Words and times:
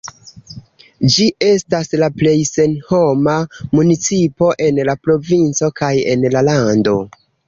Ĝi 1.15 1.25
estas 1.47 1.91
la 2.03 2.07
plej 2.21 2.33
senhoma 2.49 3.35
municipo 3.81 4.49
en 4.69 4.79
la 4.89 4.97
provinco 5.09 5.71
kaj 5.81 5.91
en 6.15 6.25
la 6.37 6.43
lando. 6.49 6.97